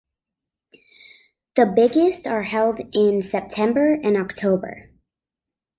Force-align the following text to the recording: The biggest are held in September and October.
The 1.53 1.67
biggest 1.67 2.25
are 2.25 2.41
held 2.41 2.81
in 2.91 3.21
September 3.21 3.93
and 4.03 4.17
October. 4.17 4.89